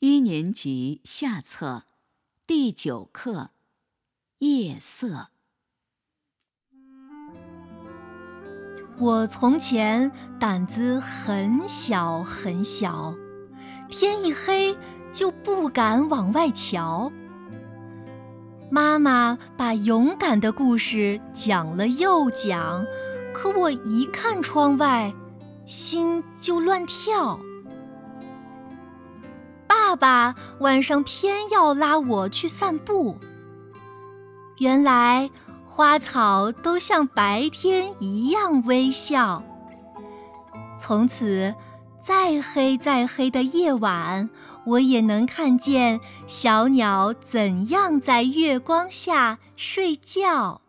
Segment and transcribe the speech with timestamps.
[0.00, 1.84] 一年级下册
[2.46, 3.50] 第九课
[4.46, 5.08] 《夜色》。
[8.98, 13.14] 我从前胆子很小很小，
[13.88, 14.76] 天一黑
[15.10, 17.10] 就不敢往外瞧。
[18.70, 22.84] 妈妈把勇敢的故事讲了又讲，
[23.32, 25.14] 可我一看窗外，
[25.64, 27.40] 心就乱跳。
[29.96, 33.18] 爸爸晚上偏要拉我去散步，
[34.58, 35.30] 原来。
[35.66, 39.42] 花草都像白天一样微笑。
[40.78, 41.52] 从此，
[42.00, 44.30] 再黑再黑的夜晚，
[44.66, 45.98] 我也能看见
[46.28, 50.60] 小鸟怎样在月光下睡觉。